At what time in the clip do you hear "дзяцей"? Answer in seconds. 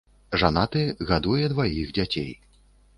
2.01-2.29